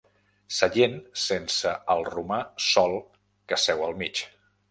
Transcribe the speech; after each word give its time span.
Seient 0.59 0.95
sense 1.23 1.73
el 1.95 2.01
romà 2.15 2.41
sol 2.69 2.97
que 3.53 3.63
seu 3.67 3.87
al 3.89 3.97
mig. 4.03 4.27